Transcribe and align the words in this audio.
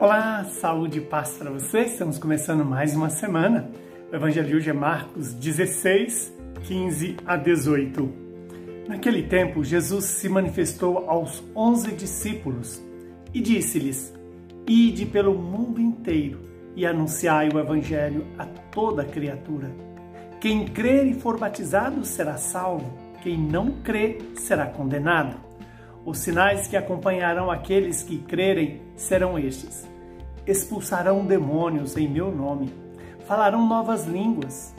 Olá, 0.00 0.44
saúde 0.44 0.98
e 0.98 1.00
paz 1.00 1.30
para 1.38 1.50
vocês. 1.50 1.90
Estamos 1.90 2.18
começando 2.18 2.64
mais 2.64 2.94
uma 2.94 3.10
semana. 3.10 3.68
O 4.12 4.14
Evangelho 4.14 4.46
de 4.46 4.54
hoje 4.54 4.70
é 4.70 4.72
Marcos 4.72 5.34
16, 5.34 6.32
15 6.62 7.16
a 7.26 7.36
18. 7.36 8.08
Naquele 8.86 9.24
tempo, 9.24 9.64
Jesus 9.64 10.04
se 10.04 10.28
manifestou 10.28 11.10
aos 11.10 11.42
onze 11.52 11.90
discípulos 11.90 12.80
e 13.34 13.40
disse-lhes: 13.40 14.14
Ide 14.68 15.04
pelo 15.04 15.34
mundo 15.34 15.80
inteiro 15.80 16.42
e 16.76 16.86
anunciai 16.86 17.48
o 17.48 17.58
Evangelho 17.58 18.24
a 18.38 18.46
toda 18.46 19.04
criatura. 19.04 19.68
Quem 20.40 20.64
crer 20.68 21.08
e 21.08 21.14
for 21.14 21.36
batizado 21.36 22.04
será 22.04 22.36
salvo, 22.36 22.96
quem 23.20 23.36
não 23.36 23.72
crer 23.82 24.18
será 24.36 24.66
condenado. 24.66 25.47
Os 26.08 26.20
sinais 26.20 26.66
que 26.66 26.74
acompanharão 26.74 27.50
aqueles 27.50 28.02
que 28.02 28.16
crerem 28.16 28.80
serão 28.96 29.38
estes: 29.38 29.86
expulsarão 30.46 31.26
demônios 31.26 31.98
em 31.98 32.08
meu 32.08 32.34
nome, 32.34 32.72
falarão 33.26 33.68
novas 33.68 34.06
línguas. 34.06 34.74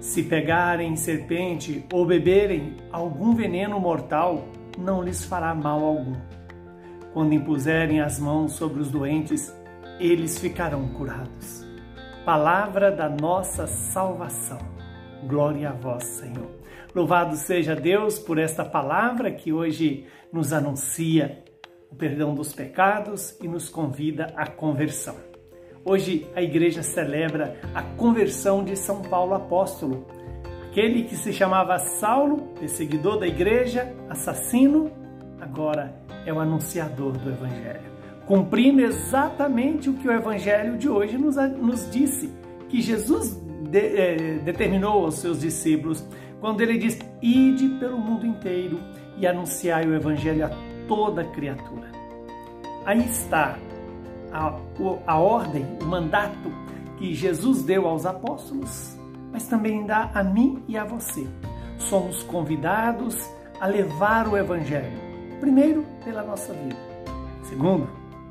Se 0.00 0.24
pegarem 0.24 0.96
serpente 0.96 1.86
ou 1.92 2.04
beberem 2.04 2.76
algum 2.90 3.36
veneno 3.36 3.78
mortal, 3.78 4.48
não 4.76 5.00
lhes 5.00 5.24
fará 5.24 5.54
mal 5.54 5.84
algum. 5.84 6.16
Quando 7.12 7.34
impuserem 7.34 8.00
as 8.00 8.18
mãos 8.18 8.54
sobre 8.54 8.80
os 8.80 8.90
doentes, 8.90 9.54
eles 10.00 10.40
ficarão 10.40 10.88
curados. 10.88 11.64
Palavra 12.24 12.90
da 12.90 13.08
nossa 13.08 13.68
salvação. 13.68 14.73
Glória 15.26 15.70
a 15.70 15.72
vós, 15.72 16.04
Senhor. 16.04 16.50
Louvado 16.94 17.36
seja 17.36 17.74
Deus 17.74 18.18
por 18.18 18.38
esta 18.38 18.64
palavra 18.64 19.30
que 19.30 19.52
hoje 19.52 20.06
nos 20.30 20.52
anuncia 20.52 21.42
o 21.90 21.94
perdão 21.94 22.34
dos 22.34 22.52
pecados 22.52 23.34
e 23.42 23.48
nos 23.48 23.70
convida 23.70 24.32
à 24.36 24.46
conversão. 24.46 25.16
Hoje 25.82 26.26
a 26.34 26.42
igreja 26.42 26.82
celebra 26.82 27.58
a 27.74 27.82
conversão 27.82 28.62
de 28.62 28.76
São 28.76 29.00
Paulo 29.00 29.34
apóstolo, 29.34 30.06
aquele 30.68 31.04
que 31.04 31.16
se 31.16 31.32
chamava 31.32 31.78
Saulo, 31.78 32.54
perseguidor 32.58 33.18
da 33.18 33.26
igreja, 33.26 33.94
assassino, 34.10 34.90
agora 35.40 35.94
é 36.26 36.32
o 36.32 36.40
anunciador 36.40 37.12
do 37.12 37.30
evangelho, 37.30 37.92
cumprindo 38.26 38.82
exatamente 38.82 39.88
o 39.88 39.94
que 39.94 40.08
o 40.08 40.12
evangelho 40.12 40.76
de 40.76 40.88
hoje 40.88 41.16
nos, 41.16 41.36
nos 41.36 41.90
disse, 41.90 42.30
que 42.68 42.80
Jesus 42.80 43.43
de, 43.70 43.78
eh, 43.78 44.40
determinou 44.44 45.04
aos 45.04 45.16
seus 45.16 45.40
discípulos 45.40 46.04
quando 46.40 46.60
ele 46.60 46.78
diz: 46.78 46.98
Ide 47.22 47.68
pelo 47.80 47.98
mundo 47.98 48.26
inteiro 48.26 48.78
e 49.16 49.26
anunciai 49.26 49.86
o 49.86 49.94
Evangelho 49.94 50.46
a 50.46 50.50
toda 50.86 51.24
criatura. 51.24 51.88
Aí 52.84 53.04
está 53.08 53.56
a, 54.32 54.58
a 55.06 55.18
ordem, 55.18 55.66
o 55.80 55.86
mandato 55.86 56.52
que 56.98 57.14
Jesus 57.14 57.62
deu 57.62 57.86
aos 57.86 58.04
apóstolos, 58.04 58.98
mas 59.32 59.46
também 59.46 59.86
dá 59.86 60.10
a 60.14 60.22
mim 60.22 60.62
e 60.68 60.76
a 60.76 60.84
você. 60.84 61.26
Somos 61.78 62.22
convidados 62.22 63.16
a 63.60 63.66
levar 63.66 64.28
o 64.28 64.36
Evangelho, 64.36 64.92
primeiro 65.40 65.84
pela 66.04 66.22
nossa 66.22 66.52
vida, 66.52 66.76
segundo, 67.44 67.88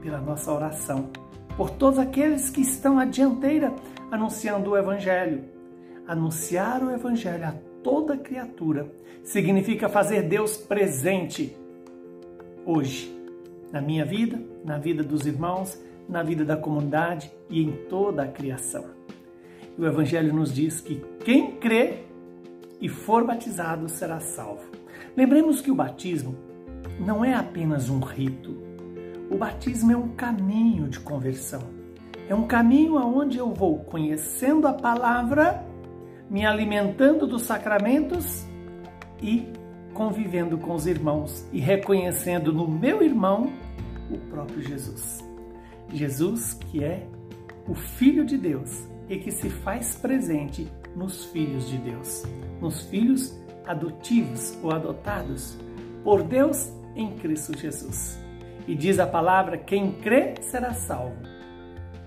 pela 0.00 0.18
nossa 0.18 0.52
oração, 0.52 1.10
por 1.56 1.70
todos 1.70 1.98
aqueles 1.98 2.50
que 2.50 2.60
estão 2.60 2.98
à 2.98 3.04
dianteira 3.04 3.74
anunciando 4.10 4.70
o 4.70 4.76
Evangelho. 4.76 5.44
Anunciar 6.06 6.82
o 6.82 6.90
Evangelho 6.90 7.44
a 7.44 7.54
toda 7.82 8.16
criatura 8.16 8.90
significa 9.22 9.88
fazer 9.88 10.22
Deus 10.22 10.56
presente 10.56 11.56
hoje, 12.64 13.12
na 13.72 13.80
minha 13.80 14.04
vida, 14.04 14.40
na 14.64 14.78
vida 14.78 15.02
dos 15.02 15.26
irmãos, 15.26 15.80
na 16.08 16.22
vida 16.22 16.44
da 16.44 16.56
comunidade 16.56 17.30
e 17.50 17.62
em 17.62 17.72
toda 17.88 18.22
a 18.22 18.28
criação. 18.28 18.84
O 19.78 19.84
Evangelho 19.84 20.32
nos 20.32 20.54
diz 20.54 20.80
que 20.80 21.02
quem 21.24 21.52
crê 21.52 22.04
e 22.80 22.88
for 22.88 23.24
batizado 23.24 23.88
será 23.88 24.20
salvo. 24.20 24.64
Lembremos 25.16 25.60
que 25.60 25.70
o 25.70 25.74
batismo 25.74 26.36
não 27.00 27.24
é 27.24 27.34
apenas 27.34 27.88
um 27.88 28.00
rito. 28.00 28.56
O 29.30 29.36
batismo 29.36 29.92
é 29.92 29.96
um 29.96 30.08
caminho 30.08 30.88
de 30.88 31.00
conversão. 31.00 31.62
É 32.28 32.34
um 32.34 32.46
caminho 32.46 32.98
aonde 32.98 33.38
eu 33.38 33.52
vou 33.52 33.78
conhecendo 33.80 34.66
a 34.66 34.72
palavra 34.72 35.64
me 36.28 36.44
alimentando 36.44 37.26
dos 37.26 37.42
sacramentos 37.42 38.44
e 39.22 39.52
convivendo 39.94 40.58
com 40.58 40.74
os 40.74 40.86
irmãos 40.86 41.46
e 41.52 41.60
reconhecendo 41.60 42.52
no 42.52 42.68
meu 42.68 43.02
irmão 43.02 43.52
o 44.10 44.18
próprio 44.30 44.60
Jesus. 44.60 45.24
Jesus 45.92 46.54
que 46.54 46.82
é 46.82 47.06
o 47.66 47.74
Filho 47.74 48.24
de 48.24 48.36
Deus 48.36 48.86
e 49.08 49.18
que 49.18 49.30
se 49.30 49.48
faz 49.48 49.96
presente 49.96 50.70
nos 50.94 51.26
filhos 51.26 51.68
de 51.68 51.78
Deus, 51.78 52.24
nos 52.60 52.82
filhos 52.82 53.38
adotivos 53.64 54.58
ou 54.62 54.72
adotados 54.72 55.56
por 56.02 56.22
Deus 56.22 56.72
em 56.94 57.16
Cristo 57.16 57.56
Jesus. 57.56 58.18
E 58.66 58.74
diz 58.74 58.98
a 58.98 59.06
palavra: 59.06 59.56
quem 59.56 59.92
crê 59.92 60.34
será 60.40 60.72
salvo. 60.72 61.35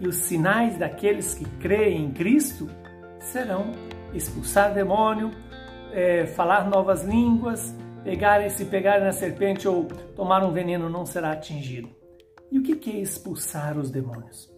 E 0.00 0.06
os 0.06 0.16
sinais 0.16 0.78
daqueles 0.78 1.34
que 1.34 1.44
creem 1.58 2.04
em 2.04 2.10
Cristo 2.12 2.68
serão 3.20 3.72
expulsar 4.14 4.72
demônio, 4.72 5.30
é, 5.92 6.26
falar 6.26 6.68
novas 6.68 7.04
línguas, 7.04 7.74
pegar 8.04 8.48
se 8.50 8.64
pegar 8.64 9.00
na 9.00 9.12
serpente 9.12 9.66
ou 9.66 9.84
tomar 10.14 10.44
um 10.44 10.52
veneno 10.52 10.88
não 10.88 11.04
será 11.04 11.32
atingido. 11.32 11.88
E 12.50 12.58
o 12.58 12.62
que 12.62 12.90
é 12.90 13.00
expulsar 13.00 13.76
os 13.76 13.90
demônios? 13.90 14.50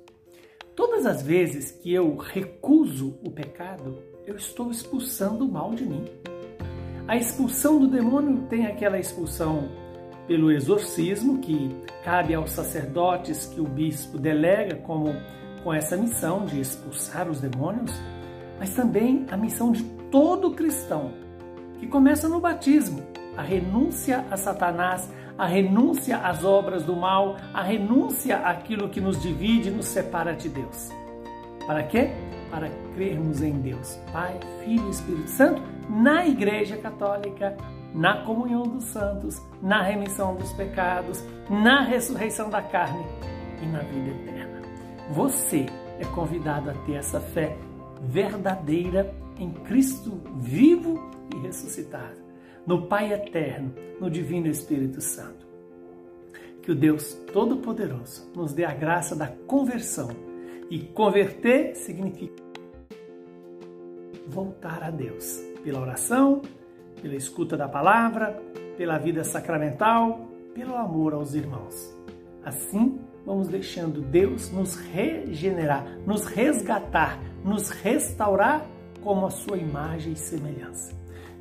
Todas 0.77 1.05
as 1.05 1.23
vezes 1.23 1.71
que 1.71 1.93
eu 1.93 2.17
recuso 2.17 3.19
o 3.25 3.31
pecado, 3.31 3.99
eu 4.27 4.37
estou 4.37 4.71
expulsando 4.71 5.45
o 5.45 5.51
mal 5.51 5.75
de 5.75 5.84
mim. 5.84 6.05
A 7.09 7.17
expulsão 7.17 7.81
do 7.81 7.89
demônio 7.89 8.47
tem 8.49 8.67
aquela 8.67 8.99
expulsão 8.99 9.69
pelo 10.31 10.53
exorcismo, 10.53 11.39
que 11.39 11.75
cabe 12.05 12.35
aos 12.35 12.53
sacerdotes 12.53 13.47
que 13.47 13.61
o 13.61 13.65
bispo 13.65 14.17
delega 14.17 14.77
como 14.77 15.13
com 15.65 15.75
essa 15.75 15.97
missão 15.97 16.45
de 16.45 16.61
expulsar 16.61 17.29
os 17.29 17.41
demônios 17.41 17.91
mas 18.57 18.73
também 18.75 19.27
a 19.29 19.37
missão 19.37 19.73
de 19.73 19.83
todo 20.09 20.53
cristão, 20.53 21.11
que 21.81 21.87
começa 21.89 22.29
no 22.29 22.39
batismo, 22.39 23.03
a 23.37 23.43
renúncia 23.43 24.25
a 24.31 24.37
Satanás, 24.37 25.11
a 25.37 25.47
renúncia 25.47 26.19
às 26.19 26.45
obras 26.45 26.85
do 26.85 26.95
mal, 26.95 27.37
a 27.53 27.63
renúncia 27.63 28.37
àquilo 28.37 28.89
que 28.89 29.01
nos 29.01 29.21
divide 29.21 29.69
e 29.69 29.73
nos 29.73 29.87
separa 29.87 30.33
de 30.33 30.49
Deus. 30.49 30.91
Para 31.67 31.83
quê? 31.83 32.11
Para 32.50 32.69
crermos 32.94 33.43
em 33.43 33.61
Deus, 33.61 33.99
Pai, 34.12 34.38
Filho 34.65 34.87
e 34.87 34.91
Espírito 34.91 35.28
Santo, 35.28 35.62
na 35.88 36.27
Igreja 36.27 36.77
Católica, 36.77 37.56
na 37.94 38.25
comunhão 38.25 38.62
dos 38.62 38.84
santos, 38.84 39.41
na 39.62 39.83
remissão 39.83 40.34
dos 40.37 40.53
pecados, 40.53 41.25
na 41.49 41.83
ressurreição 41.83 42.50
da 42.50 42.62
carne 42.62 43.05
e 43.62 43.66
na 43.66 43.81
vida 43.81 44.10
eterna. 44.10 44.62
Você 45.10 45.66
é 45.99 46.05
convidado 46.15 46.71
a 46.71 46.75
ter 46.87 46.94
essa 46.94 47.21
fé 47.21 47.56
verdadeira 48.03 49.12
em 49.39 49.50
Cristo 49.50 50.21
vivo 50.37 51.10
e 51.34 51.39
ressuscitado, 51.41 52.21
no 52.66 52.87
Pai 52.87 53.12
eterno, 53.12 53.75
no 54.00 54.10
Divino 54.10 54.47
Espírito 54.47 55.00
Santo. 55.00 55.47
Que 56.62 56.72
o 56.72 56.75
Deus 56.75 57.15
Todo-Poderoso 57.33 58.31
nos 58.34 58.53
dê 58.53 58.65
a 58.65 58.75
graça 58.75 59.16
da 59.16 59.27
conversão. 59.27 60.10
E 60.71 60.79
converter 60.79 61.75
significa 61.75 62.41
voltar 64.29 64.85
a 64.85 64.91
Deus 64.91 65.41
pela 65.65 65.81
oração, 65.81 66.41
pela 67.03 67.17
escuta 67.17 67.57
da 67.57 67.69
palavra, 67.69 68.41
pela 68.77 68.97
vida 68.97 69.25
sacramental, 69.25 70.29
pelo 70.55 70.77
amor 70.77 71.13
aos 71.13 71.34
irmãos. 71.34 71.93
Assim, 72.45 73.01
vamos 73.27 73.49
deixando 73.49 74.01
Deus 74.01 74.53
nos 74.53 74.77
regenerar, 74.77 75.84
nos 76.07 76.25
resgatar, 76.27 77.21
nos 77.45 77.71
restaurar 77.71 78.65
como 79.03 79.27
a 79.27 79.31
sua 79.31 79.57
imagem 79.57 80.13
e 80.13 80.16
semelhança. 80.16 80.95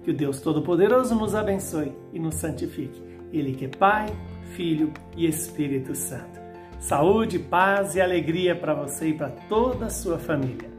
Que 0.03 0.09
o 0.09 0.13
Deus 0.13 0.41
Todo-Poderoso 0.41 1.13
nos 1.13 1.35
abençoe 1.35 1.93
e 2.11 2.19
nos 2.19 2.35
santifique. 2.35 3.01
Ele 3.31 3.53
que 3.53 3.65
é 3.65 3.69
Pai, 3.69 4.07
Filho 4.55 4.91
e 5.15 5.27
Espírito 5.27 5.93
Santo. 5.93 6.48
Saúde, 6.79 7.37
paz 7.37 7.95
e 7.95 8.01
alegria 8.01 8.55
para 8.55 8.73
você 8.73 9.09
e 9.09 9.13
para 9.13 9.29
toda 9.49 9.87
a 9.87 9.89
sua 9.89 10.17
família. 10.17 10.78